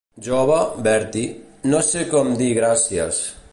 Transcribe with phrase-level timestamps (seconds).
[0.27, 0.55] Jove,
[0.87, 1.27] Bertie,
[1.73, 3.25] no sé com dir gràcies.